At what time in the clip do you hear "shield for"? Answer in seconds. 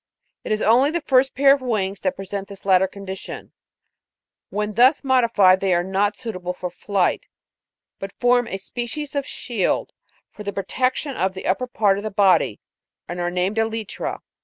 9.27-10.41